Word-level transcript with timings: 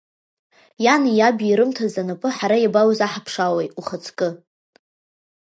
Иани 0.83 1.11
иаби 1.19 1.45
ирымҭаз 1.49 1.93
анапы 2.01 2.29
ҳара 2.37 2.57
иабаизаҳаԥшаауеи, 2.59 3.69
ухаҵкы? 3.79 4.29